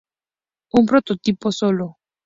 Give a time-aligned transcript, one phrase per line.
[0.73, 1.99] Un prototipo sólo.